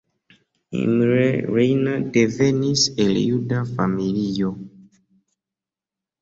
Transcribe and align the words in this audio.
Imre 0.83 1.27
Reiner 1.55 1.93
devenis 2.15 2.87
el 3.05 3.13
juda 3.27 3.61
familio. 3.75 4.51